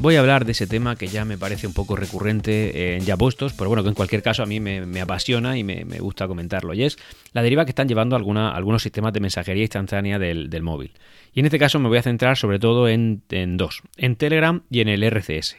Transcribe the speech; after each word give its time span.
voy 0.00 0.16
a 0.16 0.20
hablar 0.20 0.44
de 0.44 0.52
ese 0.52 0.66
tema 0.66 0.96
que 0.96 1.08
ya 1.08 1.24
me 1.24 1.36
parece 1.36 1.66
un 1.66 1.74
poco 1.74 1.94
recurrente 1.94 2.96
en 2.96 3.04
ya 3.04 3.16
puestos, 3.16 3.52
pero 3.52 3.68
bueno, 3.68 3.82
que 3.82 3.90
en 3.90 3.94
cualquier 3.94 4.22
caso 4.22 4.42
a 4.42 4.46
mí 4.46 4.58
me, 4.58 5.00
apasiona 5.00 5.58
y 5.58 5.64
me, 5.64 5.84
gusta 5.98 6.26
comentarlo. 6.26 6.74
Y 6.74 6.84
es 6.84 6.98
la 7.32 7.42
deriva 7.42 7.64
que 7.64 7.70
están 7.70 7.88
llevando 7.88 8.16
algunos 8.16 8.82
sistemas 8.82 9.12
de 9.12 9.20
mensajería 9.20 9.62
instantánea 9.62 10.18
del, 10.18 10.62
móvil. 10.62 10.92
Y 11.34 11.40
en 11.40 11.46
este 11.46 11.58
caso 11.58 11.78
me 11.78 11.88
voy 11.88 11.98
a 11.98 12.02
centrar 12.02 12.36
sobre 12.36 12.58
todo 12.58 12.88
en, 12.88 13.22
dos, 13.56 13.82
en 13.96 14.16
Telegram 14.16 14.62
y 14.70 14.80
en 14.80 14.88
el 14.88 15.02
RCS. 15.02 15.56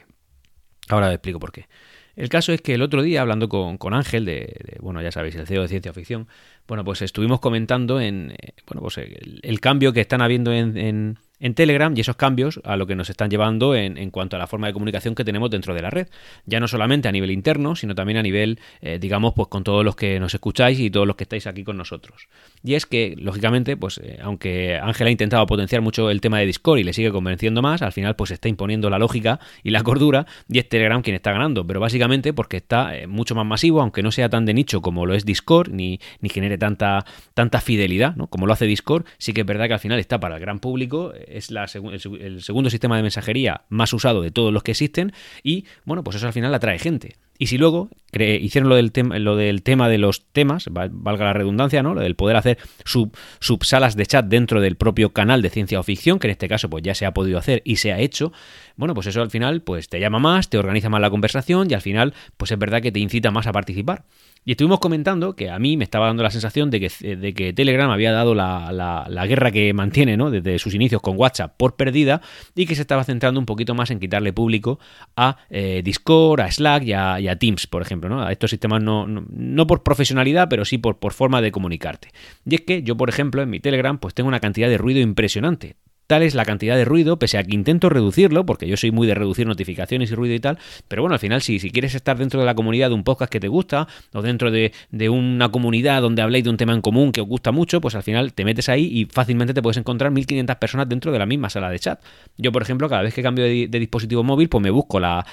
Ahora 0.89 1.07
os 1.07 1.13
explico 1.13 1.39
por 1.39 1.51
qué. 1.51 1.67
El 2.15 2.27
caso 2.27 2.51
es 2.51 2.61
que 2.61 2.73
el 2.73 2.81
otro 2.81 3.03
día, 3.03 3.21
hablando 3.21 3.47
con, 3.47 3.93
Ángel, 3.93 4.25
de, 4.25 4.77
bueno, 4.81 5.01
ya 5.01 5.11
sabéis, 5.11 5.35
el 5.35 5.47
CEO 5.47 5.61
de 5.61 5.69
ciencia 5.69 5.93
ficción, 5.93 6.27
bueno, 6.67 6.83
pues 6.83 7.01
estuvimos 7.01 7.39
comentando 7.39 8.01
en, 8.01 8.31
eh, 8.31 8.53
bueno, 8.67 8.81
pues 8.81 8.97
el, 8.97 9.59
cambio 9.61 9.93
que 9.93 10.01
están 10.01 10.21
habiendo 10.21 10.51
en 10.51 10.77
en 10.77 11.17
Telegram 11.53 11.93
y 11.95 12.01
esos 12.01 12.15
cambios 12.15 12.61
a 12.63 12.77
lo 12.77 12.87
que 12.87 12.95
nos 12.95 13.09
están 13.09 13.29
llevando 13.29 13.75
en, 13.75 14.11
cuanto 14.11 14.35
a 14.35 14.39
la 14.39 14.47
forma 14.47 14.67
de 14.67 14.73
comunicación 14.73 15.15
que 15.15 15.23
tenemos 15.23 15.49
dentro 15.49 15.73
de 15.73 15.81
la 15.81 15.89
red. 15.89 16.07
Ya 16.45 16.59
no 16.59 16.67
solamente 16.67 17.07
a 17.07 17.11
nivel 17.11 17.31
interno, 17.31 17.75
sino 17.75 17.95
también 17.95 18.17
a 18.17 18.23
nivel, 18.23 18.59
eh, 18.81 18.99
digamos, 18.99 19.33
pues 19.33 19.47
con 19.47 19.63
todos 19.63 19.83
los 19.83 19.95
que 19.95 20.19
nos 20.19 20.33
escucháis 20.33 20.79
y 20.79 20.89
todos 20.89 21.07
los 21.07 21.15
que 21.15 21.23
estáis 21.23 21.47
aquí 21.47 21.63
con 21.63 21.77
nosotros. 21.77 22.27
Y 22.63 22.75
es 22.75 22.85
que, 22.85 23.15
lógicamente, 23.17 23.75
pues 23.75 23.99
eh, 24.03 24.19
aunque 24.21 24.77
Ángel 24.77 25.07
ha 25.07 25.11
intentado 25.11 25.45
potenciar 25.45 25.81
mucho 25.81 26.09
el 26.09 26.21
tema 26.21 26.39
de 26.39 26.45
Discord 26.45 26.79
y 26.79 26.83
le 26.83 26.93
sigue 26.93 27.11
convenciendo 27.11 27.61
más, 27.61 27.81
al 27.81 27.91
final 27.91 28.15
pues 28.15 28.31
está 28.31 28.47
imponiendo 28.47 28.89
la 28.89 28.99
lógica 28.99 29.39
y 29.63 29.71
la 29.71 29.83
cordura 29.83 30.27
y 30.49 30.59
es 30.59 30.69
Telegram 30.69 31.01
quien 31.01 31.15
está 31.15 31.31
ganando, 31.31 31.65
pero 31.65 31.79
básicamente 31.79 32.33
porque 32.33 32.57
está 32.57 32.95
eh, 32.95 33.07
mucho 33.07 33.35
más 33.35 33.45
masivo, 33.45 33.81
aunque 33.81 34.03
no 34.03 34.11
sea 34.11 34.29
tan 34.29 34.45
de 34.45 34.53
nicho 34.53 34.81
como 34.81 35.05
lo 35.05 35.15
es 35.15 35.25
Discord, 35.25 35.69
ni, 35.71 35.99
ni 36.19 36.29
genere 36.29 36.57
tanta, 36.57 37.05
tanta 37.33 37.61
fidelidad, 37.61 38.15
¿no? 38.15 38.27
Como 38.27 38.45
lo 38.45 38.53
hace 38.53 38.65
Discord, 38.65 39.05
sí 39.17 39.33
que 39.33 39.41
es 39.41 39.47
verdad 39.47 39.67
que 39.67 39.73
al 39.73 39.79
final 39.79 39.99
está 39.99 40.19
para 40.19 40.35
el 40.35 40.41
gran 40.41 40.59
público, 40.59 41.13
es 41.33 41.51
la, 41.51 41.65
el, 41.65 42.41
segundo 42.41 42.69
sistema 42.69 42.95
de 42.95 43.01
mensajería 43.03 43.61
más 43.69 43.93
usado 43.93 44.21
de 44.21 44.31
todos 44.31 44.53
los 44.53 44.63
que 44.63 44.71
existen 44.71 45.13
y, 45.43 45.65
bueno, 45.85 46.03
pues 46.03 46.17
eso 46.17 46.27
al 46.27 46.33
final 46.33 46.53
atrae 46.53 46.79
gente. 46.79 47.15
Y 47.37 47.47
si 47.47 47.57
luego 47.57 47.89
hicieron 48.13 48.69
lo 48.69 48.75
del, 48.75 48.91
tema, 48.91 49.17
lo 49.17 49.35
del 49.35 49.63
tema 49.63 49.89
de 49.89 49.97
los 49.97 50.25
temas, 50.31 50.67
valga 50.71 51.25
la 51.25 51.33
redundancia, 51.33 51.81
¿no? 51.81 51.95
Lo 51.95 52.01
del 52.01 52.15
poder 52.15 52.35
hacer 52.35 52.59
sub, 52.85 53.17
subsalas 53.39 53.95
de 53.95 54.05
chat 54.05 54.27
dentro 54.27 54.61
del 54.61 54.75
propio 54.75 55.11
canal 55.11 55.41
de 55.41 55.49
ciencia 55.49 55.79
o 55.79 55.83
ficción, 55.83 56.19
que 56.19 56.27
en 56.27 56.31
este 56.31 56.47
caso 56.47 56.69
pues 56.69 56.83
ya 56.83 56.93
se 56.93 57.07
ha 57.07 57.15
podido 57.15 57.39
hacer 57.39 57.63
y 57.65 57.77
se 57.77 57.93
ha 57.93 57.99
hecho, 57.99 58.31
bueno, 58.75 58.93
pues 58.93 59.07
eso 59.07 59.23
al 59.23 59.31
final 59.31 59.63
pues 59.63 59.89
te 59.89 59.99
llama 59.99 60.19
más, 60.19 60.51
te 60.51 60.59
organiza 60.59 60.89
más 60.89 61.01
la 61.01 61.09
conversación 61.09 61.71
y 61.71 61.73
al 61.73 61.81
final 61.81 62.13
pues 62.37 62.51
es 62.51 62.59
verdad 62.59 62.79
que 62.79 62.91
te 62.91 62.99
incita 62.99 63.31
más 63.31 63.47
a 63.47 63.51
participar. 63.51 64.03
Y 64.43 64.51
estuvimos 64.51 64.79
comentando 64.79 65.35
que 65.35 65.51
a 65.51 65.59
mí 65.59 65.77
me 65.77 65.83
estaba 65.83 66.07
dando 66.07 66.23
la 66.23 66.31
sensación 66.31 66.71
de 66.71 66.79
que, 66.79 67.15
de 67.15 67.33
que 67.33 67.53
Telegram 67.53 67.91
había 67.91 68.11
dado 68.11 68.33
la, 68.33 68.71
la, 68.71 69.27
guerra 69.27 69.51
que 69.51 69.71
mantiene 69.71 70.17
¿no? 70.17 70.31
desde 70.31 70.57
sus 70.57 70.73
inicios 70.73 70.99
con 70.99 71.15
WhatsApp 71.15 71.55
por 71.57 71.75
perdida 71.75 72.21
y 72.55 72.65
que 72.65 72.73
se 72.73 72.81
estaba 72.81 73.03
centrando 73.03 73.39
un 73.39 73.45
poquito 73.45 73.75
más 73.75 73.91
en 73.91 73.99
quitarle 73.99 74.33
público 74.33 74.79
a 75.15 75.37
eh, 75.51 75.81
Discord, 75.83 76.41
a 76.41 76.51
Slack 76.51 76.83
y 76.85 76.93
a, 76.93 77.35
Teams, 77.37 77.67
por 77.67 77.83
ejemplo. 77.83 78.09
¿no? 78.09 78.23
A 78.23 78.31
estos 78.31 78.49
sistemas 78.49 78.81
no, 78.81 79.05
no, 79.05 79.67
por 79.67 79.83
profesionalidad, 79.83 80.49
pero 80.49 80.65
sí 80.65 80.79
por, 80.79 80.97
por 80.97 81.13
forma 81.13 81.39
de 81.39 81.51
comunicarte. 81.51 82.09
Y 82.43 82.55
es 82.55 82.61
que 82.61 82.81
yo, 82.81 82.97
por 82.97 83.09
ejemplo, 83.09 83.43
en 83.43 83.49
mi 83.51 83.59
Telegram 83.59 83.99
pues 83.99 84.15
tengo 84.15 84.27
una 84.27 84.39
cantidad 84.39 84.69
de 84.69 84.79
ruido 84.79 85.01
impresionante 85.01 85.75
es 86.19 86.35
la 86.35 86.43
cantidad 86.43 86.75
de 86.75 86.83
ruido, 86.83 87.17
pese 87.17 87.37
a 87.37 87.43
que 87.43 87.55
intento 87.55 87.87
reducirlo, 87.87 88.45
porque 88.45 88.67
yo 88.67 88.75
soy 88.75 88.91
muy 88.91 89.07
de 89.07 89.15
reducir 89.15 89.47
notificaciones 89.47 90.11
y 90.11 90.15
ruido 90.15 90.35
y 90.35 90.39
tal, 90.39 90.57
pero 90.87 91.01
bueno, 91.01 91.13
al 91.13 91.19
final 91.19 91.41
sí, 91.41 91.59
si 91.59 91.71
quieres 91.71 91.95
estar 91.95 92.17
dentro 92.17 92.39
de 92.39 92.45
la 92.45 92.55
comunidad 92.55 92.89
de 92.89 92.95
un 92.95 93.03
podcast 93.03 93.31
que 93.31 93.39
te 93.39 93.47
gusta, 93.47 93.87
o 94.13 94.21
dentro 94.21 94.51
de, 94.51 94.71
una 95.09 95.49
comunidad 95.49 96.01
donde 96.01 96.21
habléis 96.21 96.43
de 96.43 96.49
un 96.49 96.57
tema 96.57 96.73
en 96.73 96.81
común 96.81 97.11
que 97.11 97.21
os 97.21 97.27
gusta 97.27 97.51
mucho, 97.51 97.79
pues 97.79 97.95
al 97.95 98.03
final 98.03 98.33
te 98.33 98.43
metes 98.43 98.67
ahí 98.67 98.85
y 98.85 99.05
fácilmente 99.05 99.53
te 99.53 99.61
puedes 99.61 99.77
encontrar 99.77 100.11
1500 100.11 100.55
personas 100.57 100.89
dentro 100.89 101.11
de 101.11 101.19
la 101.19 101.25
misma 101.25 101.49
sala 101.49 101.69
de 101.69 101.79
chat. 101.79 102.01
Yo, 102.37 102.51
por 102.51 102.61
ejemplo, 102.61 102.89
cada 102.89 103.01
vez 103.01 103.13
que 103.13 103.23
cambio 103.23 103.45
de, 103.45 103.67
dispositivo 103.67 104.23
móvil, 104.23 104.49
pues 104.49 104.61
me 104.61 104.69
busco 104.69 104.99
la, 104.99 105.25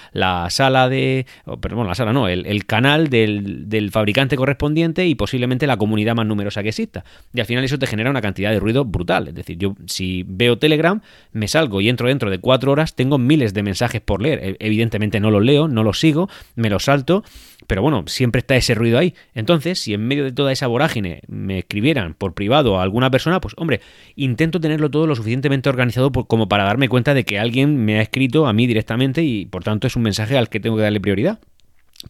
sala 0.51 0.89
de... 0.89 1.27
perdón, 1.61 1.87
la 1.87 1.95
sala 1.95 2.13
no, 2.13 2.29
el, 2.29 2.67
canal 2.67 3.09
del, 3.09 3.69
del 3.69 3.91
fabricante 3.91 4.37
correspondiente 4.37 5.07
y 5.07 5.15
posiblemente 5.15 5.67
la 5.67 5.77
comunidad 5.77 6.15
más 6.15 6.27
numerosa 6.27 6.63
que 6.63 6.69
exista. 6.69 7.05
Y 7.33 7.41
al 7.41 7.47
final 7.47 7.65
eso 7.65 7.79
te 7.79 7.87
genera 7.87 8.11
una 8.11 8.21
cantidad 8.21 8.51
de 8.51 8.61
ruido 8.61 8.85
brutal. 8.85 9.29
Es 9.29 9.35
decir, 9.35 9.59
yo 9.59 9.75
si 9.87 10.25
veo 10.27 10.59
Telegram, 10.69 11.01
me 11.33 11.49
salgo 11.49 11.81
y 11.81 11.89
entro 11.89 12.09
dentro 12.09 12.31
de 12.31 12.39
cuatro 12.39 12.73
horas, 12.73 12.95
tengo 12.95 13.17
miles 13.17 13.55
de 13.55 13.63
mensajes 13.63 14.03
por 14.03 14.21
leer. 14.21 14.39
E, 14.43 14.57
evidentemente 14.61 15.19
no 15.19 15.31
los 15.31 15.43
leo, 15.43 15.67
no 15.67 15.83
los 15.83 15.99
sigo, 15.99 16.29
me 16.57 16.69
los 16.69 16.85
salto, 16.85 17.25
pero 17.67 17.81
bueno, 17.81 18.05
siempre 18.07 18.41
está 18.41 18.55
ese 18.55 18.75
ruido 18.75 18.99
ahí. 18.99 19.15
Entonces, 19.35 19.81
si 19.81 19.95
en 19.95 20.07
medio 20.07 20.25
de 20.25 20.33
toda 20.33 20.53
esa 20.53 20.67
vorágine 20.67 21.23
me 21.27 21.61
escribieran 21.61 22.13
por 22.13 22.35
privado 22.35 22.79
a 22.79 22.83
alguna 22.83 23.11
persona, 23.11 23.41
pues 23.41 23.55
hombre, 23.57 23.81
intento 24.15 24.61
tenerlo 24.61 24.91
todo 24.91 25.07
lo 25.07 25.17
suficientemente 25.17 25.71
organizado 25.71 26.13
como 26.13 26.49
para 26.49 26.65
darme 26.65 26.89
cuenta 26.89 27.15
de 27.15 27.25
que 27.25 27.39
alguien 27.39 27.85
me 27.85 27.99
ha 27.99 28.03
escrito 28.03 28.47
a 28.47 28.53
mí 28.53 28.67
directamente 28.67 29.23
y 29.23 29.47
por 29.47 29.65
tanto 29.65 29.87
es 29.87 29.97
un 29.97 30.03
mensaje 30.03 30.37
al 30.37 30.51
que 30.51 30.61
tengo 30.61 30.77
que 30.77 30.83
darle 30.83 31.01
prioridad 31.01 31.41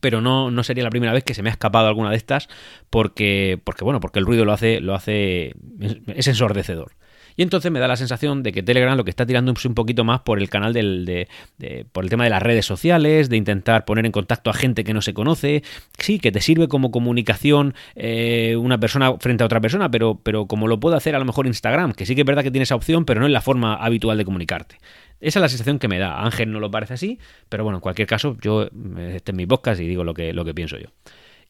pero 0.01 0.21
no, 0.21 0.51
no 0.51 0.63
sería 0.63 0.85
la 0.85 0.91
primera 0.91 1.13
vez 1.13 1.25
que 1.25 1.35
se 1.35 1.43
me 1.43 1.51
ha 1.51 1.53
escapado 1.53 1.89
alguna 1.89 2.11
de 2.11 2.17
estas 2.17 2.49
porque, 2.91 3.61
porque 3.65 3.85
bueno, 3.85 4.01
porque 4.01 4.19
el 4.19 4.27
ruido 4.27 4.45
lo 4.45 4.53
hace, 4.53 4.81
lo 4.81 4.95
hace, 4.95 5.55
es 6.15 6.27
ensordecedor. 6.27 6.93
Y 7.39 7.43
entonces 7.43 7.71
me 7.71 7.79
da 7.79 7.87
la 7.87 7.95
sensación 7.95 8.43
de 8.43 8.51
que 8.51 8.65
Telegram 8.65 8.97
lo 8.97 9.05
que 9.05 9.11
está 9.11 9.25
tirando 9.25 9.53
es 9.53 9.65
un 9.65 9.75
poquito 9.75 10.03
más 10.03 10.23
por 10.23 10.41
el 10.41 10.51
canal 10.51 10.73
del, 10.73 11.05
de, 11.05 11.87
por 11.93 12.03
el 12.03 12.11
tema 12.11 12.25
de 12.25 12.31
las 12.31 12.43
redes 12.43 12.67
sociales, 12.67 13.29
de 13.29 13.37
intentar 13.37 13.85
poner 13.85 14.07
en 14.07 14.11
contacto 14.11 14.51
a 14.51 14.55
gente 14.55 14.83
que 14.83 14.93
no 14.93 15.01
se 15.03 15.15
conoce. 15.15 15.63
Sí, 16.01 16.19
que 16.19 16.33
te 16.33 16.41
sirve 16.41 16.67
como 16.67 16.91
comunicación 16.91 17.75
eh, 17.95 18.57
una 18.57 18.81
persona 18.81 19.17
frente 19.19 19.45
a 19.45 19.47
otra 19.47 19.61
persona, 19.61 19.89
pero, 19.89 20.19
pero 20.21 20.47
como 20.47 20.67
lo 20.67 20.81
puede 20.81 20.97
hacer 20.97 21.15
a 21.15 21.21
lo 21.21 21.25
mejor 21.25 21.47
Instagram, 21.47 21.93
que 21.93 22.07
sí 22.07 22.17
que 22.17 22.23
es 22.23 22.27
verdad 22.27 22.43
que 22.43 22.51
tiene 22.51 22.65
esa 22.65 22.75
opción, 22.75 23.05
pero 23.05 23.21
no 23.21 23.27
es 23.27 23.33
la 23.33 23.41
forma 23.41 23.77
habitual 23.77 24.19
de 24.19 24.25
comunicarte. 24.25 24.79
Esa 25.21 25.39
es 25.39 25.43
la 25.43 25.49
sensación 25.49 25.79
que 25.79 25.89
me 25.89 25.99
da. 25.99 26.23
Ángel 26.23 26.53
no 26.53 26.61
lo 26.61 26.71
parece 26.71 26.95
así, 26.95 27.19
pero 27.49 27.65
bueno, 27.65 27.79
en 27.79 27.81
cualquier 27.81 28.09
caso, 28.09 28.37
yo 28.41 28.65
eh, 28.65 29.13
este 29.17 29.33
es 29.33 29.37
mi 29.37 29.47
podcast 29.47 29.81
y 29.81 29.89
digo 29.89 30.05
lo 30.05 30.15
que, 30.15 30.33
lo 30.33 30.45
que 30.45 30.55
pienso 30.55 30.79
yo. 30.79 30.89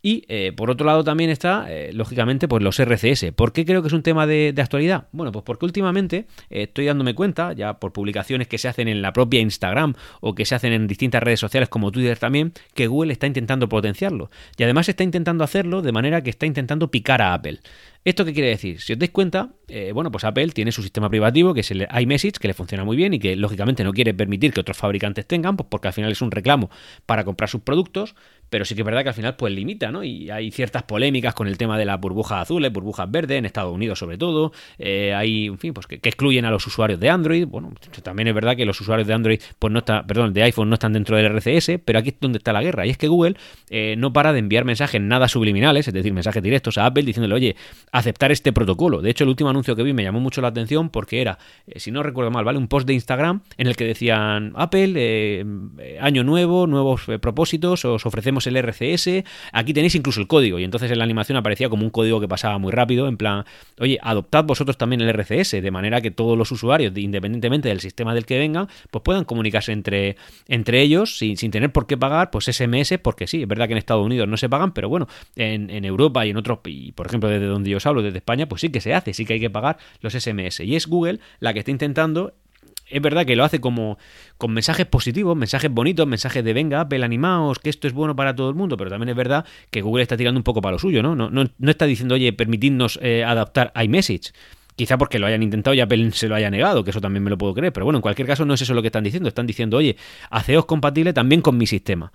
Y 0.01 0.25
eh, 0.29 0.53
por 0.53 0.71
otro 0.71 0.87
lado 0.87 1.03
también 1.03 1.29
está, 1.29 1.67
eh, 1.69 1.91
lógicamente, 1.93 2.47
pues 2.47 2.63
los 2.63 2.79
RCS. 2.79 3.33
¿Por 3.35 3.53
qué 3.53 3.65
creo 3.65 3.83
que 3.83 3.89
es 3.89 3.93
un 3.93 4.05
tema 4.05 4.29
de, 4.29 4.55
actualidad? 4.57 5.09
Bueno, 5.11 5.33
pues 5.33 5.45
porque 5.45 5.65
últimamente 5.65 6.27
estoy 6.51 6.87
dándome 6.87 7.15
cuenta, 7.15 7.53
ya 7.53 7.81
por 7.81 7.93
publicaciones 7.93 8.47
que 8.47 8.59
se 8.59 8.69
hacen 8.69 8.87
en 8.87 9.03
la 9.03 9.13
propia 9.13 9.41
Instagram 9.41 9.95
o 10.21 10.37
que 10.37 10.45
se 10.45 10.55
hacen 10.55 10.73
en 10.73 10.87
distintas 10.87 11.23
redes 11.23 11.41
sociales 11.41 11.69
como 11.69 11.91
Twitter 11.91 12.17
también, 12.17 12.53
que 12.75 12.87
Google 12.87 13.13
está 13.13 13.27
intentando 13.27 13.69
potenciarlo. 13.69 14.31
Y 14.57 14.63
además 14.63 14.89
está 14.89 15.03
intentando 15.03 15.43
hacerlo 15.43 15.83
de 15.83 15.91
manera 15.91 16.23
que 16.23 16.31
está 16.31 16.47
intentando 16.47 16.93
picar 16.93 17.21
a 17.21 17.35
Apple. 17.35 17.59
¿Esto 18.09 18.25
qué 18.25 18.33
quiere 18.33 18.49
decir? 18.49 18.81
Si 18.81 18.95
os 18.95 18.99
dais 18.99 19.11
cuenta, 19.11 19.51
bueno, 19.93 20.11
pues 20.11 20.25
Apple 20.25 20.49
tiene 20.49 20.73
su 20.73 20.83
sistema 20.83 21.11
privativo, 21.11 21.53
que 21.53 21.61
es 21.61 21.71
el 21.71 21.87
iMessage, 22.01 22.39
que 22.41 22.49
le 22.49 22.55
funciona 22.55 22.85
muy 22.85 22.97
bien 22.97 23.13
y 23.13 23.19
que 23.19 23.37
lógicamente 23.37 23.85
no 23.85 23.93
quiere 23.93 24.15
permitir 24.15 24.53
que 24.55 24.61
otros 24.61 24.79
fabricantes 24.79 25.27
tengan, 25.27 25.57
pues 25.59 25.69
porque 25.71 25.89
al 25.89 25.95
final 25.95 26.11
es 26.11 26.23
un 26.23 26.31
reclamo 26.31 26.71
para 27.05 27.25
comprar 27.25 27.51
sus 27.51 27.61
productos, 27.61 28.15
pero 28.51 28.65
sí 28.65 28.75
que 28.75 28.81
es 28.81 28.85
verdad 28.87 29.03
que 29.03 29.11
al 29.11 29.15
final 29.15 29.37
pues 29.37 29.53
limita, 29.53 29.91
¿no? 29.91 30.03
Y 30.03 30.31
hay 30.31 30.51
ciertas 30.51 30.85
polémicas 30.85 31.35
con 31.35 31.49
el 31.49 31.59
tema 31.59 31.79
de 31.79 31.85
las 31.85 32.01
burbujas 32.01 32.43
azules, 32.43 32.73
burbujas 32.73 33.11
verdes, 33.11 33.39
en 33.39 33.45
Estados 33.45 33.75
Unidos 33.75 33.99
sobre 33.99 34.17
todo, 34.17 34.53
eh, 34.79 35.13
hay, 35.15 35.47
en 35.47 35.59
fin, 35.59 35.75
pues 35.75 35.87
que, 35.87 35.97
excluyen 35.97 36.45
a 36.45 36.51
los 36.51 36.67
usuarios 36.67 36.99
de 36.99 37.11
Android, 37.11 37.47
bueno, 37.47 37.73
también 38.03 38.29
es 38.29 38.35
verdad 38.35 38.57
que 38.57 38.65
los 38.65 38.81
usuarios 38.81 39.07
de 39.07 39.15
Android, 39.15 39.41
pues 39.59 39.73
no 39.73 39.81
está, 39.81 40.07
perdón, 40.07 40.33
de 40.33 40.43
iPhone 40.43 40.69
no 40.69 40.75
están 40.75 40.93
dentro 40.93 41.17
del 41.17 41.27
RCS, 41.27 41.81
pero 41.85 41.99
aquí 41.99 42.11
es 42.11 42.17
donde 42.21 42.39
está 42.39 42.53
la 42.53 42.63
guerra, 42.63 42.87
y 42.87 42.91
es 42.91 42.99
que 42.99 43.09
Google 43.09 43.37
eh, 43.71 43.95
no 43.99 44.13
para 44.13 44.33
de 44.33 44.39
enviar 44.39 44.65
mensajes 44.65 45.01
nada 45.01 45.29
subliminales, 45.29 45.87
es 45.89 45.95
decir, 45.95 46.13
mensajes 46.13 46.43
directos 46.43 46.79
a 46.79 46.87
Apple 46.87 47.03
diciéndole, 47.03 47.35
oye, 47.35 47.57
aceptar 47.99 48.33
este 48.33 48.53
protocolo. 48.53 49.03
De 49.03 49.11
hecho, 49.11 49.25
el 49.25 49.31
último 49.31 49.51
anuncio 49.51 49.77
que 49.77 49.83
vi 49.83 49.93
me 49.93 50.03
llamó 50.03 50.21
mucho 50.21 50.41
la 50.41 50.49
atención 50.49 50.91
porque 50.91 51.21
era, 51.21 51.39
eh, 51.67 51.81
si 51.81 51.91
no 51.91 52.03
recuerdo 52.03 52.31
mal, 52.31 52.45
¿vale? 52.45 52.59
Un 52.59 52.69
post 52.69 52.87
de 52.87 52.95
Instagram 52.95 53.43
en 53.57 53.67
el 53.67 53.77
que 53.77 53.85
decían, 53.85 54.53
Apple, 54.57 55.45
año 56.01 56.25
nuevo, 56.25 56.67
nuevos 56.67 57.03
propósitos, 57.21 57.85
os 57.85 58.07
ofrecemos 58.07 58.47
el 58.47 58.57
RCS, 58.57 59.25
aquí 59.53 59.73
tenéis 59.73 59.95
incluso 59.95 60.21
el 60.21 60.27
código. 60.27 60.59
Y 60.59 60.65
entonces 60.65 60.91
en 60.91 60.99
la 60.99 61.05
animación 61.05 61.37
aparecía 61.37 61.69
como 61.69 61.85
un 61.85 61.91
código 61.91 62.21
que 62.21 62.29
pasaba 62.29 62.59
muy 62.59 62.73
rápido, 62.73 63.09
en 63.09 63.17
plan, 63.17 63.45
oye, 63.79 63.99
adoptad 64.03 64.45
vosotros 64.45 64.77
también 64.77 65.01
el 65.01 65.09
RCS, 65.09 65.63
de 65.63 65.71
manera 65.71 66.01
que 66.01 66.11
todos 66.11 66.37
los 66.37 66.51
usuarios, 66.53 66.93
independientemente 66.97 67.69
del 67.69 67.81
sistema 67.81 68.15
del 68.15 68.27
que 68.27 68.39
vengan, 68.39 68.69
pues 68.91 69.03
puedan 69.03 69.25
comunicarse 69.25 69.73
entre, 69.73 70.17
entre 70.47 70.81
ellos 70.81 71.19
sin, 71.19 71.37
sin 71.37 71.51
tener 71.51 71.73
por 71.73 71.87
qué 71.87 71.97
pagar 71.97 72.31
pues 72.31 72.47
SMS, 72.47 72.99
porque 73.03 73.27
sí, 73.27 73.43
es 73.43 73.49
verdad 73.49 73.67
que 73.67 73.73
en 73.73 73.79
Estados 73.79 74.05
Unidos 74.05 74.29
no 74.29 74.37
se 74.37 74.49
pagan, 74.49 74.73
pero 74.73 74.89
bueno, 74.89 75.09
en, 75.37 75.71
en 75.71 75.85
Europa 75.85 76.27
y 76.27 76.31
en 76.31 76.37
otros, 76.37 76.61
y 76.65 76.93
por 76.93 77.07
ejemplo 77.07 77.29
desde 77.29 77.47
donde 77.47 77.71
yo 77.71 77.78
os 77.79 77.87
hablo, 77.87 78.03
desde 78.03 78.19
España, 78.19 78.47
pues 78.47 78.61
sí 78.61 78.71
que 78.71 78.81
se 78.81 78.95
hace, 78.95 79.15
sí 79.15 79.25
que 79.25 79.35
hay 79.35 79.41
que 79.41 79.51
pagar 79.51 79.79
los 80.01 80.13
SMS. 80.13 80.61
Y 80.61 80.77
es 80.77 80.87
Google 80.87 81.21
la 81.41 81.53
que 81.53 81.61
está 81.61 81.71
intentando 81.71 82.35
es 82.91 83.03
verdad 83.03 83.27
que 83.27 83.37
lo 83.37 83.45
hace 83.45 83.61
como 83.61 83.99
con 84.37 84.53
mensajes 84.53 84.87
positivos, 84.87 85.37
mensajes 85.37 85.71
bonitos, 85.71 86.07
mensajes 86.07 86.45
de 86.45 86.53
venga, 86.53 86.81
Apple, 86.81 87.05
animaos, 87.05 87.59
que 87.59 87.71
esto 87.71 87.87
es 87.87 87.93
bueno 87.93 88.17
para 88.17 88.35
todo 88.35 88.49
el 88.49 88.55
mundo, 88.55 88.77
pero 88.77 88.91
también 88.91 89.11
es 89.11 89.17
verdad 89.17 89.45
que 89.71 89.83
Google 89.83 90.03
está 90.03 90.17
tirando 90.17 90.39
un 90.39 90.45
poco 90.45 90.61
para 90.61 90.73
lo 90.73 90.79
suyo, 90.79 91.03
¿no? 91.03 91.15
No, 91.15 91.31
no, 91.31 91.71
está 91.71 91.87
diciendo, 91.87 92.15
oye, 92.15 92.33
permitidnos 92.33 92.99
eh, 93.03 93.25
adaptar 93.25 93.73
iMessage. 93.81 94.33
Quizá 94.77 94.97
porque 94.97 95.19
lo 95.19 95.27
hayan 95.27 95.43
intentado 95.43 95.75
y 95.75 95.81
Apple 95.81 96.13
se 96.13 96.29
lo 96.29 96.37
haya 96.37 96.51
negado, 96.51 96.85
que 96.85 96.91
eso 96.91 97.01
también 97.01 97.25
me 97.25 97.31
lo 97.31 97.37
puedo 97.37 97.53
creer, 97.53 97.73
pero 97.73 97.85
bueno, 97.85 97.99
en 97.99 98.03
cualquier 98.03 98.29
caso 98.29 98.45
no 98.45 98.55
es 98.55 98.63
eso 98.63 98.75
lo 98.75 98.81
que 98.81 98.89
están 98.89 99.03
diciendo, 99.03 99.29
están 99.29 99.47
diciendo, 99.47 99.77
oye, 99.77 99.97
haceos 100.31 100.67
compatible 100.67 101.13
también 101.13 101.41
con 101.43 101.59
mi 101.59 101.67
sistema. 101.67 102.13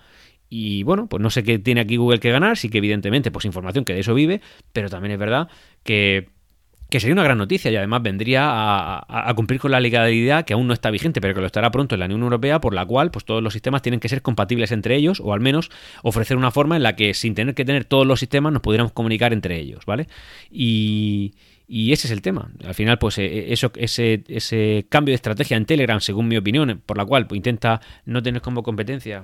Y 0.56 0.84
bueno, 0.84 1.08
pues 1.08 1.20
no 1.20 1.32
sé 1.32 1.42
qué 1.42 1.58
tiene 1.58 1.82
aquí 1.82 1.96
Google 1.96 2.20
que 2.20 2.30
ganar, 2.30 2.58
sí 2.58 2.70
que 2.70 2.78
evidentemente 2.78 3.32
pues 3.32 3.44
información 3.44 3.86
que 3.86 3.96
de 3.96 4.02
eso 4.02 4.14
vive, 4.14 4.40
pero 4.72 4.88
también 4.88 5.14
es 5.14 5.18
verdad 5.18 5.48
que 5.82 6.30
que 6.92 7.00
sería 7.00 7.14
una 7.14 7.24
gran 7.24 7.40
noticia 7.40 7.72
y 7.72 7.76
además 7.76 8.04
vendría 8.04 8.44
a, 8.46 9.34
cumplir 9.36 9.60
con 9.60 9.72
la 9.72 9.80
legalidad 9.80 10.46
que 10.46 10.54
aún 10.54 10.68
no 10.68 10.74
está 10.74 10.92
vigente, 10.92 11.22
pero 11.22 11.34
que 11.34 11.40
lo 11.40 11.48
estará 11.48 11.72
pronto 11.72 11.96
en 11.96 12.00
la 12.02 12.06
Unión 12.06 12.22
Europea, 12.22 12.62
por 12.62 12.76
la 12.76 12.86
cual 12.86 13.10
pues 13.10 13.26
todos 13.26 13.42
los 13.42 13.54
sistemas 13.54 13.82
tienen 13.82 14.00
que 14.00 14.10
ser 14.10 14.22
compatibles 14.22 14.72
entre 14.72 14.96
ellos 14.96 15.20
o 15.20 15.34
al 15.34 15.40
menos 15.40 15.72
ofrecer 16.04 16.38
una 16.38 16.52
forma 16.52 16.76
en 16.76 16.84
la 16.84 16.96
que 16.96 17.16
sin 17.16 17.34
tener 17.34 17.56
que 17.56 17.66
tener 17.66 17.86
todos 17.86 18.06
los 18.06 18.20
sistemas 18.20 18.54
nos 18.54 18.62
pudiéramos 18.62 18.92
comunicar 18.92 19.34
entre 19.34 19.60
ellos, 19.60 19.88
¿vale? 19.88 20.08
Y, 20.52 21.34
ese 21.68 22.06
es 22.06 22.12
el 22.12 22.22
tema. 22.22 22.52
Al 22.64 22.76
final, 22.76 23.00
pues 23.00 23.18
eh, 23.18 23.52
eso, 23.52 23.72
ese, 23.76 24.24
ese 24.28 24.86
cambio 24.88 25.14
de 25.14 25.16
estrategia 25.16 25.58
en 25.58 25.66
Telegram, 25.66 26.00
según 26.00 26.28
mi 26.28 26.38
opinión, 26.38 26.84
por 26.86 26.98
la 26.98 27.06
cual 27.06 27.26
pues, 27.26 27.38
intenta 27.38 27.82
no 28.06 28.22
tener 28.22 28.44
como 28.44 28.62
competencia 28.62 29.24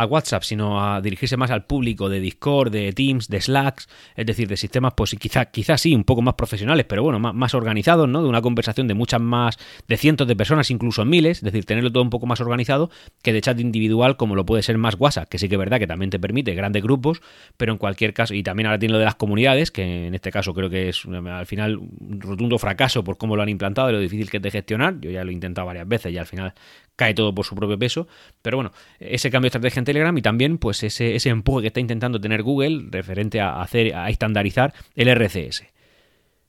a 0.00 0.06
WhatsApp, 0.06 0.42
sino 0.44 0.82
a 0.82 1.02
dirigirse 1.02 1.36
más 1.36 1.50
al 1.50 1.66
público 1.66 2.08
de 2.08 2.20
Discord, 2.20 2.72
de 2.72 2.90
Teams, 2.94 3.28
de 3.28 3.38
Slack, 3.38 3.86
es 4.16 4.24
decir, 4.24 4.48
de 4.48 4.56
sistemas, 4.56 4.94
pues 4.96 5.14
quizás 5.18 5.48
quizá 5.52 5.76
sí, 5.76 5.94
un 5.94 6.04
poco 6.04 6.22
más 6.22 6.34
profesionales, 6.34 6.86
pero 6.88 7.02
bueno, 7.02 7.18
más, 7.18 7.54
organizados, 7.54 8.08
¿no? 8.08 8.22
De 8.22 8.28
una 8.28 8.40
conversación 8.40 8.88
de 8.88 8.94
muchas 8.94 9.20
más, 9.20 9.58
de 9.88 9.96
cientos 9.98 10.26
de 10.26 10.34
personas, 10.34 10.70
incluso 10.70 11.04
miles, 11.04 11.38
es 11.38 11.44
decir, 11.44 11.66
tenerlo 11.66 11.92
todo 11.92 12.02
un 12.02 12.08
poco 12.08 12.24
más 12.24 12.40
organizado 12.40 12.90
que 13.22 13.34
de 13.34 13.42
chat 13.42 13.60
individual 13.60 14.16
como 14.16 14.34
lo 14.34 14.46
puede 14.46 14.62
ser 14.62 14.78
más 14.78 14.96
WhatsApp, 14.98 15.28
que 15.28 15.38
sí 15.38 15.50
que 15.50 15.56
es 15.56 15.58
verdad 15.58 15.78
que 15.78 15.86
también 15.86 16.08
te 16.08 16.18
permite 16.18 16.54
grandes 16.54 16.82
grupos, 16.82 17.20
pero 17.58 17.72
en 17.72 17.78
cualquier 17.78 18.14
caso, 18.14 18.32
y 18.32 18.42
también 18.42 18.68
ahora 18.68 18.78
tiene 18.78 18.94
lo 18.94 18.98
de 18.98 19.04
las 19.04 19.16
comunidades, 19.16 19.70
que 19.70 20.06
en 20.06 20.14
este 20.14 20.30
caso 20.30 20.54
creo 20.54 20.70
que 20.70 20.88
es 20.88 21.04
al 21.04 21.46
final 21.46 21.76
un 21.76 22.20
rotundo 22.20 22.58
fracaso 22.58 23.04
por 23.04 23.18
cómo 23.18 23.36
lo 23.36 23.42
han 23.42 23.50
implantado 23.50 23.90
y 23.90 23.92
lo 23.92 24.00
difícil 24.00 24.30
que 24.30 24.38
es 24.38 24.42
de 24.42 24.50
gestionar, 24.50 24.98
yo 24.98 25.10
ya 25.10 25.24
lo 25.24 25.30
he 25.30 25.34
intentado 25.34 25.66
varias 25.66 25.86
veces 25.86 26.10
y 26.10 26.16
al 26.16 26.26
final 26.26 26.54
cae 27.00 27.14
todo 27.14 27.34
por 27.34 27.46
su 27.46 27.54
propio 27.54 27.78
peso. 27.78 28.06
Pero 28.42 28.58
bueno, 28.58 28.72
ese 28.98 29.30
cambio 29.30 29.46
de 29.46 29.48
estrategia 29.48 29.80
en 29.80 29.86
Telegram 29.86 30.18
y 30.18 30.20
también 30.20 30.58
pues 30.58 30.82
ese, 30.82 31.16
ese 31.16 31.30
empuje 31.30 31.62
que 31.62 31.66
está 31.68 31.80
intentando 31.80 32.20
tener 32.20 32.42
Google 32.42 32.88
referente 32.90 33.40
a 33.40 33.62
hacer, 33.62 33.94
a 33.94 34.10
estandarizar 34.10 34.74
el 34.96 35.08
RCS. 35.08 35.64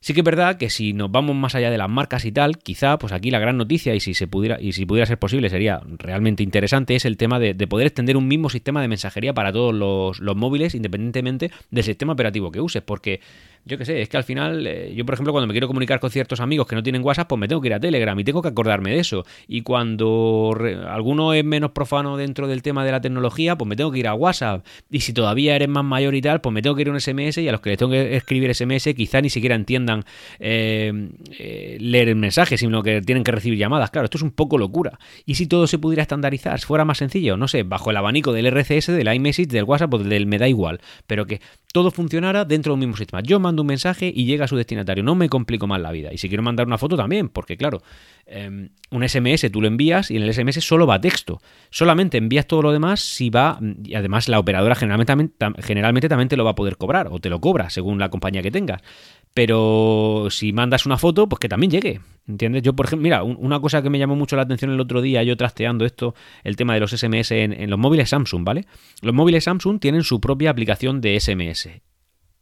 Sí 0.03 0.13
que 0.13 0.21
es 0.21 0.25
verdad 0.25 0.57
que 0.57 0.69
si 0.69 0.91
nos 0.91 1.09
vamos 1.09 1.35
más 1.35 1.55
allá 1.55 1.69
de 1.69 1.77
las 1.77 1.87
marcas 1.87 2.25
y 2.25 2.33
tal, 2.33 2.57
quizá 2.57 2.97
pues 2.97 3.13
aquí 3.13 3.31
la 3.31 3.39
gran 3.39 3.55
noticia 3.55 3.95
y 3.95 4.01
si 4.01 4.13
se 4.13 4.27
pudiera 4.27 4.59
y 4.59 4.73
si 4.73 4.85
pudiera 4.85 5.05
ser 5.05 5.19
posible 5.19 5.47
sería 5.49 5.79
realmente 5.99 6.41
interesante 6.41 6.95
es 6.95 7.05
el 7.05 7.17
tema 7.17 7.39
de, 7.39 7.53
poder 7.67 7.87
extender 7.87 8.17
un 8.17 8.27
mismo 8.27 8.49
sistema 8.49 8.81
de 8.81 8.87
mensajería 8.87 9.33
para 9.33 9.53
todos 9.53 9.73
los, 9.73 10.19
los 10.19 10.35
móviles 10.35 10.73
independientemente 10.73 11.51
del 11.69 11.83
sistema 11.83 12.13
operativo 12.13 12.51
que 12.51 12.59
uses, 12.59 12.81
porque 12.81 13.21
yo 13.65 13.77
qué 13.77 13.85
sé, 13.85 14.01
es 14.01 14.09
que 14.09 14.17
al 14.17 14.23
final, 14.23 14.65
eh, 14.65 14.93
yo 14.95 15.05
por 15.05 15.13
ejemplo, 15.13 15.33
cuando 15.33 15.47
me 15.47 15.53
quiero 15.53 15.67
comunicar 15.67 15.99
con 15.99 16.09
ciertos 16.09 16.39
amigos 16.39 16.67
que 16.67 16.75
no 16.75 16.81
tienen 16.81 17.03
WhatsApp, 17.03 17.27
pues 17.27 17.39
me 17.39 17.47
tengo 17.47 17.61
que 17.61 17.67
ir 17.67 17.73
a 17.73 17.79
Telegram 17.79 18.19
y 18.19 18.23
tengo 18.23 18.41
que 18.41 18.47
acordarme 18.47 18.91
de 18.91 18.99
eso. 18.99 19.23
Y 19.47 19.61
cuando 19.61 20.55
alguno 20.87 21.33
es 21.33 21.45
menos 21.45 21.71
profano 21.71 22.17
dentro 22.17 22.47
del 22.47 22.61
tema 22.61 22.83
de 22.83 22.91
la 22.91 23.01
tecnología, 23.01 23.57
pues 23.57 23.67
me 23.67 23.75
tengo 23.75 23.91
que 23.91 23.99
ir 23.99 24.07
a 24.07 24.15
WhatsApp. 24.15 24.65
Y 24.89 25.01
si 25.01 25.13
todavía 25.13 25.55
eres 25.55 25.69
más 25.69 25.83
mayor 25.83 26.15
y 26.15 26.21
tal, 26.21 26.41
pues 26.41 26.53
me 26.53 26.61
tengo 26.61 26.75
que 26.75 26.81
ir 26.81 26.89
a 26.89 26.91
un 26.91 26.99
SMS 26.99 27.37
y 27.37 27.47
a 27.47 27.51
los 27.51 27.61
que 27.61 27.69
les 27.69 27.79
tengo 27.79 27.91
que 27.91 28.15
escribir 28.15 28.53
SMS 28.53 28.93
quizá 28.95 29.21
ni 29.21 29.29
siquiera 29.29 29.55
entiendan 29.55 30.03
eh, 30.39 31.09
eh, 31.37 31.77
leer 31.79 32.09
el 32.09 32.15
mensaje, 32.15 32.57
sino 32.57 32.81
que 32.81 33.01
tienen 33.01 33.23
que 33.23 33.31
recibir 33.31 33.59
llamadas. 33.59 33.91
Claro, 33.91 34.05
esto 34.05 34.17
es 34.17 34.23
un 34.23 34.31
poco 34.31 34.57
locura. 34.57 34.97
Y 35.25 35.35
si 35.35 35.45
todo 35.45 35.67
se 35.67 35.77
pudiera 35.77 36.01
estandarizar, 36.01 36.59
fuera 36.61 36.85
más 36.85 36.97
sencillo, 36.97 37.37
no 37.37 37.47
sé, 37.47 37.63
bajo 37.63 37.91
el 37.91 37.97
abanico 37.97 38.33
del 38.33 38.47
RCS, 38.47 38.87
del 38.87 39.13
iMessage, 39.13 39.49
del 39.49 39.65
WhatsApp 39.65 39.93
o 39.93 39.99
del 39.99 40.25
me 40.25 40.37
da 40.37 40.47
igual, 40.47 40.81
pero 41.07 41.25
que 41.25 41.41
todo 41.71 41.91
funcionara 41.91 42.45
dentro 42.45 42.71
de 42.71 42.73
un 42.75 42.79
mismo 42.79 42.97
sistema. 42.97 43.21
Yo 43.21 43.39
mando 43.39 43.61
un 43.63 43.67
mensaje 43.67 44.11
y 44.13 44.25
llega 44.25 44.45
a 44.45 44.47
su 44.47 44.55
destinatario, 44.55 45.03
no 45.03 45.15
me 45.15 45.29
complico 45.29 45.67
más 45.67 45.81
la 45.81 45.91
vida. 45.91 46.13
Y 46.13 46.17
si 46.17 46.27
quiero 46.27 46.43
mandar 46.43 46.67
una 46.67 46.77
foto 46.77 46.97
también, 46.97 47.29
porque 47.29 47.57
claro, 47.57 47.81
em, 48.25 48.69
un 48.89 49.03
SMS 49.03 49.49
tú 49.51 49.61
lo 49.61 49.67
envías 49.67 50.11
y 50.11 50.17
en 50.17 50.23
el 50.23 50.33
SMS 50.33 50.61
solo 50.61 50.85
va 50.87 50.99
texto. 50.99 51.41
Solamente 51.69 52.17
envías 52.17 52.47
todo 52.47 52.61
lo 52.61 52.71
demás 52.71 52.99
si 52.99 53.29
va, 53.29 53.59
y 53.83 53.95
además 53.95 54.27
la 54.27 54.39
operadora 54.39 54.75
generalmente, 54.75 55.29
generalmente 55.59 56.09
también 56.09 56.29
te 56.29 56.37
lo 56.37 56.43
va 56.43 56.51
a 56.51 56.55
poder 56.55 56.77
cobrar, 56.77 57.07
o 57.11 57.19
te 57.19 57.29
lo 57.29 57.39
cobra 57.39 57.69
según 57.69 57.99
la 57.99 58.09
compañía 58.09 58.41
que 58.41 58.51
tengas. 58.51 58.81
Pero 59.33 60.27
si 60.29 60.51
mandas 60.53 60.85
una 60.85 60.97
foto, 60.97 61.27
pues 61.29 61.39
que 61.39 61.49
también 61.49 61.71
llegue. 61.71 62.01
¿Entiendes? 62.27 62.63
Yo, 62.63 62.73
por 62.73 62.85
ejemplo, 62.85 63.03
mira, 63.03 63.23
una 63.23 63.59
cosa 63.59 63.81
que 63.81 63.89
me 63.89 63.97
llamó 63.97 64.15
mucho 64.15 64.35
la 64.35 64.43
atención 64.43 64.71
el 64.71 64.79
otro 64.79 65.01
día, 65.01 65.23
yo 65.23 65.35
trasteando 65.35 65.85
esto, 65.85 66.13
el 66.43 66.55
tema 66.55 66.73
de 66.73 66.79
los 66.79 66.91
SMS 66.91 67.31
en, 67.31 67.69
los 67.69 67.79
móviles 67.79 68.09
Samsung, 68.09 68.43
¿vale? 68.43 68.65
Los 69.01 69.13
móviles 69.13 69.45
Samsung 69.45 69.79
tienen 69.79 70.03
su 70.03 70.21
propia 70.21 70.51
aplicación 70.51 71.01
de 71.01 71.19
SMS. 71.19 71.69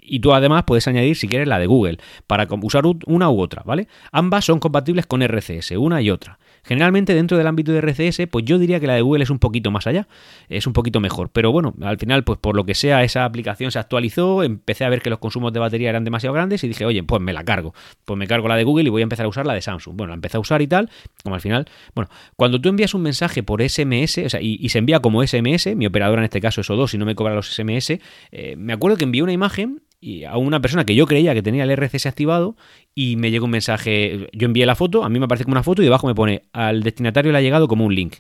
Y 0.02 0.20
tú 0.20 0.34
además 0.34 0.64
puedes 0.66 0.88
añadir, 0.88 1.16
si 1.16 1.28
quieres, 1.28 1.48
la 1.48 1.60
de 1.60 1.68
Google, 1.68 1.98
para 2.28 2.48
usar 2.62 2.84
una 3.06 3.30
u 3.30 3.42
otra, 3.42 3.64
¿vale? 3.66 3.88
Ambas 4.12 4.46
son 4.46 4.60
compatibles 4.60 5.06
con 5.06 5.22
RCS, 5.22 5.72
una 5.72 6.02
y 6.02 6.10
otra. 6.10 6.40
Generalmente 6.64 7.14
dentro 7.14 7.38
del 7.38 7.48
ámbito 7.48 7.72
de 7.72 7.80
RCS, 7.80 8.28
pues 8.30 8.46
yo 8.46 8.60
diría 8.60 8.80
que 8.80 8.88
la 8.88 8.94
de 8.94 9.02
Google 9.02 9.24
es 9.24 9.30
un 9.30 9.40
poquito 9.40 9.72
más 9.72 9.88
allá, 9.88 10.08
es 10.50 10.68
un 10.68 10.74
poquito 10.74 11.00
mejor. 11.00 11.30
Pero 11.32 11.52
bueno, 11.52 11.74
al 11.82 11.98
final, 11.98 12.24
pues 12.24 12.40
por 12.40 12.56
lo 12.56 12.66
que 12.66 12.76
sea, 12.76 13.04
esa 13.04 13.26
aplicación 13.26 13.72
se 13.72 13.80
actualizó, 13.80 14.44
empecé 14.44 14.86
a 14.86 14.90
ver 14.90 15.02
que 15.02 15.10
los 15.10 15.20
consumos 15.20 15.54
de 15.54 15.60
batería 15.60 15.90
eran 15.90 16.04
demasiado 16.04 16.34
grandes 16.34 16.64
y 16.64 16.68
dije, 16.68 16.86
oye, 16.86 17.04
pues 17.04 17.22
me 17.22 17.34
la 17.34 17.44
cargo. 17.44 17.74
Pues 18.06 18.18
me 18.18 18.28
cargo 18.28 18.48
la 18.48 18.56
de 18.56 18.64
Google 18.64 18.88
y 18.88 18.90
voy 18.90 19.02
a 19.02 19.04
empezar 19.04 19.26
a 19.26 19.30
usar 19.30 19.46
la 19.46 19.54
de 19.54 19.62
Samsung. 19.62 19.96
Bueno, 19.96 20.10
la 20.10 20.16
empecé 20.16 20.38
a 20.38 20.40
usar 20.40 20.62
y 20.62 20.68
tal, 20.68 20.90
como 21.24 21.36
al 21.36 21.42
final, 21.42 21.66
bueno, 21.96 22.10
cuando 22.36 22.60
tú 22.60 22.70
envías 22.70 22.94
un 22.94 23.02
mensaje 23.02 23.44
por 23.44 23.68
SMS, 23.68 24.18
o 24.26 24.30
sea, 24.30 24.42
y, 24.42 24.70
se 24.70 24.78
envía 24.80 25.00
como 25.00 25.26
SMS, 25.26 25.76
mi 25.76 25.86
operadora 25.86 26.22
en 26.22 26.26
este 26.26 26.42
caso 26.42 26.62
es 26.62 26.70
O2 26.70 26.94
y 26.94 26.98
no 26.98 27.06
me 27.06 27.16
cobra 27.16 27.34
los 27.34 27.50
SMS, 27.52 28.00
eh, 28.32 28.56
me 28.58 28.74
acuerdo 28.74 28.98
que 28.98 29.06
envié 29.06 29.24
una 29.24 29.34
imagen 29.34 29.82
y 30.02 30.24
a 30.24 30.38
una 30.38 30.62
persona 30.62 30.86
que 30.86 30.96
yo 30.96 31.06
creía 31.06 31.34
que 31.34 31.42
tenía 31.42 31.64
el 31.64 31.72
RCS 31.72 32.06
activado 32.06 32.56
y 32.96 33.16
me 33.18 33.32
llegó 33.32 33.46
un 33.46 33.52
mensaje, 33.52 34.30
yo 34.34 34.46
envié 34.46 34.66
la 34.66 34.76
foto, 34.76 35.04
a 35.04 35.10
mí 35.10 35.20
me 35.20 35.26
aparece 35.26 35.44
como 35.44 35.54
una 35.54 35.64
foto 35.64 35.82
y 35.82 35.86
debajo 35.86 36.08
me 36.08 36.16
pone 36.16 36.44
al 36.54 36.84
destinatario 36.84 37.32
le 37.32 37.38
ha 37.38 37.42
llegado 37.42 37.68
como 37.68 37.86
un 37.86 37.94
link. 37.94 38.16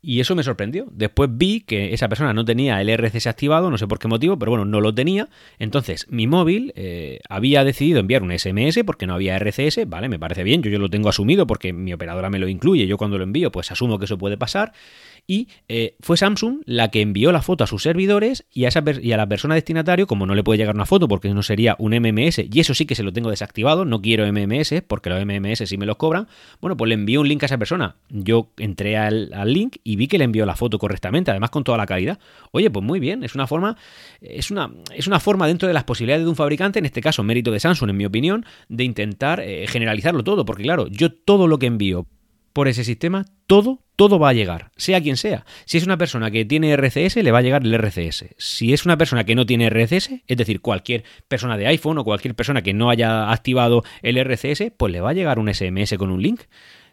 Y 0.00 0.20
eso 0.20 0.36
me 0.36 0.44
sorprendió. 0.44 0.86
Después 0.92 1.28
vi 1.32 1.60
que 1.62 1.92
esa 1.92 2.08
persona 2.08 2.32
no 2.32 2.44
tenía 2.44 2.80
el 2.80 2.88
RCS 2.88 3.26
activado, 3.26 3.68
no 3.68 3.78
sé 3.78 3.88
por 3.88 3.98
qué 3.98 4.06
motivo, 4.06 4.38
pero 4.38 4.52
bueno, 4.52 4.64
no 4.64 4.80
lo 4.80 4.94
tenía. 4.94 5.28
Entonces 5.58 6.06
mi 6.08 6.28
móvil 6.28 6.72
eh, 6.76 7.18
había 7.28 7.64
decidido 7.64 7.98
enviar 7.98 8.22
un 8.22 8.30
SMS 8.30 8.78
porque 8.86 9.08
no 9.08 9.14
había 9.14 9.36
RCS, 9.36 9.88
vale, 9.88 10.08
me 10.08 10.20
parece 10.20 10.44
bien, 10.44 10.62
yo, 10.62 10.70
yo 10.70 10.78
lo 10.78 10.88
tengo 10.88 11.08
asumido 11.08 11.48
porque 11.48 11.72
mi 11.72 11.92
operadora 11.92 12.30
me 12.30 12.38
lo 12.38 12.46
incluye, 12.46 12.86
yo 12.86 12.96
cuando 12.96 13.18
lo 13.18 13.24
envío 13.24 13.50
pues 13.50 13.72
asumo 13.72 13.98
que 13.98 14.04
eso 14.04 14.18
puede 14.18 14.38
pasar 14.38 14.72
y 15.28 15.48
eh, 15.68 15.94
fue 16.00 16.16
Samsung 16.16 16.62
la 16.64 16.90
que 16.90 17.02
envió 17.02 17.30
la 17.32 17.42
foto 17.42 17.62
a 17.62 17.66
sus 17.66 17.82
servidores 17.82 18.46
y 18.50 18.64
a, 18.64 18.68
esa 18.68 18.82
y 19.00 19.12
a 19.12 19.18
la 19.18 19.28
persona 19.28 19.54
destinatario, 19.54 20.06
como 20.06 20.24
no 20.24 20.34
le 20.34 20.42
puede 20.42 20.56
llegar 20.56 20.74
una 20.74 20.86
foto 20.86 21.06
porque 21.06 21.32
no 21.34 21.42
sería 21.42 21.76
un 21.78 21.92
MMS, 21.92 22.38
y 22.50 22.60
eso 22.60 22.72
sí 22.72 22.86
que 22.86 22.94
se 22.94 23.02
lo 23.02 23.12
tengo 23.12 23.28
desactivado, 23.28 23.84
no 23.84 24.00
quiero 24.00 24.26
MMS 24.26 24.82
porque 24.86 25.10
los 25.10 25.24
MMS 25.24 25.68
sí 25.68 25.76
me 25.76 25.84
los 25.84 25.96
cobran, 25.96 26.28
bueno, 26.62 26.78
pues 26.78 26.88
le 26.88 26.94
envió 26.94 27.20
un 27.20 27.28
link 27.28 27.42
a 27.42 27.46
esa 27.46 27.58
persona. 27.58 27.96
Yo 28.08 28.50
entré 28.56 28.96
al, 28.96 29.30
link 29.44 29.76
y 29.84 29.96
vi 29.96 30.08
que 30.08 30.16
le 30.16 30.24
envió 30.24 30.46
la 30.46 30.56
foto 30.56 30.78
correctamente, 30.78 31.30
además 31.30 31.50
con 31.50 31.62
toda 31.62 31.76
la 31.76 31.84
calidad. 31.84 32.18
Oye, 32.50 32.70
pues 32.70 32.84
muy 32.84 32.98
bien, 32.98 33.22
es 33.22 33.34
una 33.34 33.46
forma, 33.46 33.76
es 34.22 34.50
una, 34.50 34.72
es 34.94 35.06
una 35.06 35.20
forma 35.20 35.46
dentro 35.46 35.68
de 35.68 35.74
las 35.74 35.84
posibilidades 35.84 36.24
de 36.24 36.30
un 36.30 36.36
fabricante, 36.36 36.78
en 36.78 36.86
este 36.86 37.02
caso 37.02 37.22
mérito 37.22 37.50
de 37.50 37.60
Samsung 37.60 37.90
en 37.90 37.96
mi 37.98 38.06
opinión, 38.06 38.46
de 38.70 38.84
intentar 38.84 39.40
eh, 39.40 39.66
generalizarlo 39.68 40.24
todo, 40.24 40.46
porque 40.46 40.62
claro, 40.62 40.86
yo 40.88 41.12
todo 41.12 41.46
lo 41.46 41.58
que 41.58 41.66
envío 41.66 42.06
por 42.58 42.66
ese 42.66 42.82
sistema, 42.82 43.24
todo, 43.46 43.84
todo 43.94 44.18
va 44.18 44.30
a 44.30 44.32
llegar, 44.32 44.72
sea 44.76 45.00
quien 45.00 45.16
sea. 45.16 45.46
Si 45.64 45.78
es 45.78 45.84
una 45.84 45.96
persona 45.96 46.32
que 46.32 46.44
tiene 46.44 46.76
RCS, 46.76 47.14
le 47.22 47.30
va 47.30 47.38
a 47.38 47.42
llegar 47.42 47.64
el 47.64 47.72
RCS. 47.72 48.34
Si 48.36 48.72
es 48.72 48.84
una 48.84 48.98
persona 48.98 49.22
que 49.22 49.36
no 49.36 49.46
tiene 49.46 49.70
RCS, 49.70 50.10
es 50.26 50.36
decir, 50.36 50.60
cualquier 50.60 51.04
persona 51.28 51.56
de 51.56 51.68
iPhone 51.68 51.98
o 51.98 52.04
cualquier 52.04 52.34
persona 52.34 52.62
que 52.62 52.74
no 52.74 52.90
haya 52.90 53.30
activado 53.30 53.84
el 54.02 54.18
RCS, 54.18 54.72
pues 54.76 54.92
le 54.92 55.00
va 55.00 55.10
a 55.10 55.12
llegar 55.12 55.38
un 55.38 55.54
SMS 55.54 55.96
con 55.98 56.10
un 56.10 56.20
link 56.20 56.40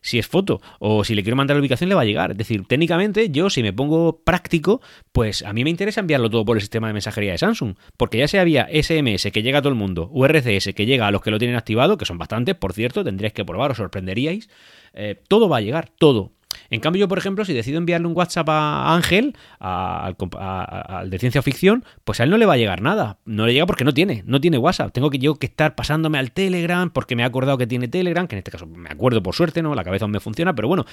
si 0.06 0.20
es 0.20 0.28
foto 0.28 0.62
o 0.80 1.04
si 1.04 1.16
le 1.16 1.24
quiero 1.24 1.36
mandar 1.36 1.58
la 1.58 1.62
ubicación 1.62 1.90
le 1.90 1.96
va 1.96 2.02
a 2.02 2.06
llegar. 2.06 2.32
Es 2.32 2.38
decir, 2.38 2.66
técnicamente 2.68 3.30
yo 3.32 3.50
si 3.50 3.64
me 3.64 3.74
pongo 3.74 4.22
práctico, 4.24 4.82
pues 5.12 5.42
a 5.42 5.52
mí 5.52 5.64
me 5.64 5.72
interesa 5.72 6.02
enviarlo 6.02 6.30
todo 6.30 6.46
por 6.46 6.58
el 6.58 6.62
sistema 6.62 6.88
de 6.88 6.94
mensajería 6.94 7.32
de 7.32 7.40
Samsung, 7.40 7.76
porque 7.98 8.20
ya 8.20 8.28
sea 8.28 8.44
vía 8.44 8.70
SMS 8.72 9.32
que 9.32 9.42
llega 9.42 9.60
a 9.60 9.62
todo 9.62 9.70
el 9.70 9.80
mundo, 9.80 10.10
o 10.14 10.26
RCS 10.28 10.74
que 10.76 10.86
llega 10.86 11.08
a 11.08 11.12
los 11.12 11.22
que 11.22 11.32
lo 11.32 11.40
tienen 11.40 11.58
activado, 11.58 11.98
que 11.98 12.06
son 12.06 12.20
bastantes, 12.20 12.56
por 12.56 12.74
cierto, 12.74 13.04
tendríais 13.04 13.34
que 13.34 13.44
probar, 13.44 13.72
os 13.72 13.78
sorprenderíais, 13.78 14.48
eh, 14.94 15.20
todo 15.28 15.50
va 15.50 15.58
a 15.58 15.62
llegar, 15.62 15.90
todo. 15.98 16.32
En 16.70 16.80
cambio, 16.80 17.02
yo, 17.02 17.08
por 17.08 17.18
ejemplo, 17.18 17.46
si 17.46 17.54
decido 17.54 17.78
enviarle 17.78 18.08
un 18.08 18.16
WhatsApp 18.16 18.48
a 18.50 18.94
Ángel, 18.96 19.36
al 19.60 21.10
de 21.10 21.20
ciencia 21.20 21.42
ficción, 21.42 21.86
pues 22.04 22.20
a 22.20 22.24
él 22.24 22.30
no 22.30 22.38
le 22.38 22.46
va 22.46 22.54
a 22.54 22.58
llegar 22.58 22.82
nada. 22.82 23.20
No 23.26 23.46
le 23.46 23.54
llega 23.54 23.66
porque 23.66 23.84
no 23.84 23.94
tiene, 23.94 24.24
no 24.26 24.42
tiene 24.42 24.58
WhatsApp. 24.58 24.92
Tengo 24.92 25.10
que 25.10 25.20
yo 25.20 25.36
que 25.36 25.48
estar 25.48 25.76
pasándome 25.76 26.18
al 26.18 26.32
Telegram 26.32 26.90
porque 26.90 27.16
me 27.16 27.24
he 27.24 27.26
acordado 27.26 27.58
que 27.58 27.68
tiene 27.68 27.88
Telegram, 27.88 28.28
que 28.28 28.36
en 28.36 28.40
este 28.40 28.52
caso 28.52 28.66
me 28.66 28.90
acuerdo 28.90 29.22
por 29.22 29.36
suerte, 29.36 29.62
¿no? 29.62 29.76
La 29.76 29.84
cabeza 29.84 30.06
aún 30.06 30.12
me 30.12 30.20
funciona, 30.20 30.54
pero 30.56 30.68
bueno, 30.68 30.86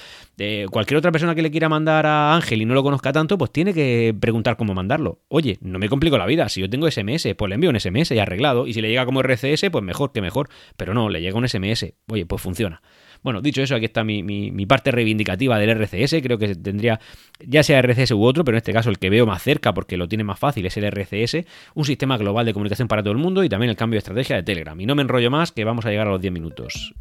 cualquier 0.69 0.97
otra 0.97 1.11
persona 1.11 1.35
que 1.35 1.41
le 1.41 1.51
quiera 1.51 1.69
mandar 1.69 2.05
a 2.05 2.35
Ángel 2.35 2.61
y 2.61 2.65
no 2.65 2.73
lo 2.73 2.83
conozca 2.83 3.11
tanto, 3.11 3.37
pues 3.37 3.51
tiene 3.51 3.73
que 3.73 4.15
preguntar 4.19 4.57
cómo 4.57 4.73
mandarlo. 4.73 5.19
Oye, 5.27 5.57
no 5.61 5.79
me 5.79 5.89
complico 5.89 6.17
la 6.17 6.25
vida. 6.25 6.49
Si 6.49 6.61
yo 6.61 6.69
tengo 6.69 6.89
SMS, 6.89 7.27
pues 7.37 7.49
le 7.49 7.55
envío 7.55 7.69
un 7.69 7.79
SMS 7.79 8.11
y 8.11 8.19
arreglado. 8.19 8.67
Y 8.67 8.73
si 8.73 8.81
le 8.81 8.89
llega 8.89 9.05
como 9.05 9.21
RCS, 9.21 9.69
pues 9.71 9.83
mejor 9.83 10.11
que 10.11 10.21
mejor. 10.21 10.49
Pero 10.77 10.93
no, 10.93 11.09
le 11.09 11.21
llega 11.21 11.37
un 11.37 11.47
SMS. 11.47 11.93
Oye, 12.07 12.25
pues 12.25 12.41
funciona. 12.41 12.81
Bueno, 13.23 13.41
dicho 13.41 13.61
eso, 13.61 13.75
aquí 13.75 13.85
está 13.85 14.03
mi, 14.03 14.65
parte 14.65 14.91
reivindicativa 14.91 15.57
del 15.57 15.69
RCS. 15.69 16.15
Creo 16.21 16.37
que 16.37 16.55
tendría, 16.55 16.99
ya 17.39 17.63
sea 17.63 17.81
RCS 17.81 18.11
u 18.11 18.23
otro, 18.23 18.43
pero 18.43 18.57
en 18.57 18.59
este 18.59 18.73
caso 18.73 18.89
el 18.89 18.99
que 18.99 19.09
veo 19.09 19.25
más 19.25 19.41
cerca 19.41 19.73
porque 19.73 19.97
lo 19.97 20.07
tiene 20.07 20.23
más 20.23 20.37
fácil 20.37 20.65
es 20.65 20.77
el 20.77 20.83
RCS, 20.83 21.45
un 21.73 21.85
sistema 21.85 22.17
global 22.17 22.45
de 22.45 22.53
comunicación 22.53 22.87
para 22.87 23.01
todo 23.01 23.13
el 23.13 23.19
mundo 23.19 23.43
y 23.43 23.49
también 23.49 23.69
el 23.69 23.75
cambio 23.75 23.95
de 23.95 23.99
estrategia 23.99 24.35
de 24.35 24.43
Telegram. 24.43 24.79
Y 24.79 24.85
no 24.85 24.95
me 24.95 25.01
enrollo 25.01 25.31
más, 25.31 25.51
que 25.51 25.63
vamos 25.63 25.85
a 25.85 25.89
llegar 25.89 26.07
a 26.07 26.11
los 26.11 26.21
10 26.21 26.33
minutos. 26.33 26.93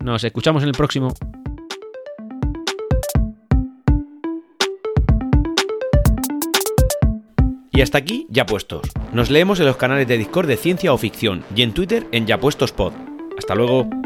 Nos 0.00 0.24
escuchamos 0.24 0.62
en 0.62 0.68
el 0.68 0.74
próximo. 0.74 1.12
Y 7.76 7.82
hasta 7.82 7.98
aquí, 7.98 8.26
ya 8.30 8.46
puestos. 8.46 8.88
Nos 9.12 9.30
leemos 9.30 9.60
en 9.60 9.66
los 9.66 9.76
canales 9.76 10.08
de 10.08 10.16
Discord 10.16 10.46
de 10.46 10.56
Ciencia 10.56 10.94
o 10.94 10.98
Ficción 10.98 11.44
y 11.54 11.60
en 11.60 11.72
Twitter 11.72 12.06
en 12.10 12.26
Ya 12.26 12.40
Puestos 12.40 12.72
Pod. 12.72 12.94
Hasta 13.36 13.54
luego. 13.54 14.05